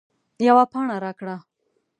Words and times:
یوه 0.47 0.63
پاڼه 0.71 0.95
راکړه 1.03 1.35